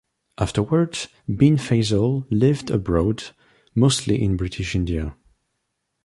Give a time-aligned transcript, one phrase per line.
[0.39, 0.97] Afterward,
[1.29, 3.23] bin Feisal lived abroad,
[3.75, 5.15] mostly in British India.